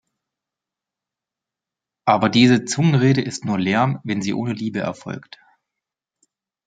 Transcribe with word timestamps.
Aber 2.05 2.29
diese 2.29 2.65
Zungenrede 2.65 3.21
ist 3.21 3.45
nur 3.45 3.59
Lärm, 3.59 3.99
wenn 4.03 4.23
sie 4.23 4.33
ohne 4.33 4.53
Liebe 4.53 4.79
erfolgt. 4.79 5.37